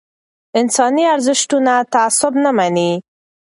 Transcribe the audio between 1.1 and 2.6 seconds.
ارزښتونه تعصب نه